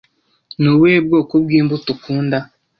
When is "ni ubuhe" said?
0.59-0.97